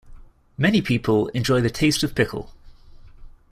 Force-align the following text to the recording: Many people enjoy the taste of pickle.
Many 0.57 0.81
people 0.81 1.27
enjoy 1.27 1.61
the 1.61 1.69
taste 1.69 2.01
of 2.01 2.15
pickle. 2.15 2.51